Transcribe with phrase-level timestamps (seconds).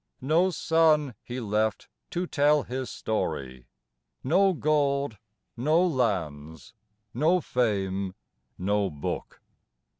[0.23, 3.67] No son he left to tell his story,
[4.23, 5.19] No gold,
[5.55, 6.73] no lands,
[7.13, 8.15] no fame,
[8.57, 9.43] no book.